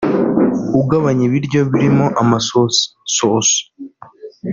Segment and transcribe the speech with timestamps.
[0.81, 2.83] ugabanya ibiryo birimo amasosi
[3.15, 3.59] (sauce)